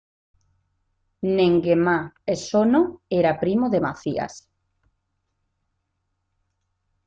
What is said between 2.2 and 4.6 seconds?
Esono era primo de Macías.